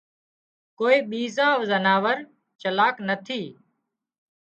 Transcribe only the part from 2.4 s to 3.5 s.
چالاڪ نٿي